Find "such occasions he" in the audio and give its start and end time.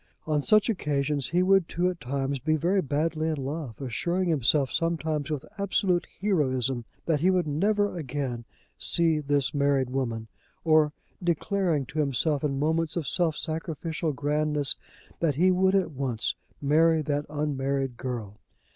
0.41-1.43